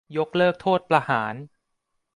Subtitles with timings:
[0.17, 1.33] ยกเลิกโทษประหาร?